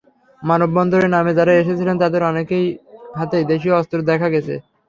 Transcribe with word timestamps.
মানববন্ধনের 0.41 1.13
নামে 1.15 1.31
যাঁরা 1.37 1.53
এসেছিলেন, 1.55 1.95
তাঁদের 1.99 2.21
অনেকের 2.23 2.63
হাতেই 3.17 3.45
দেশীয় 3.51 3.73
অস্ত্র 3.79 3.97
দেখা 4.09 4.27
গেছে। 4.33 4.53